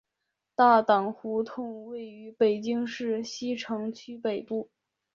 [0.55, 4.71] 大觉胡同位于北京市西城区北部。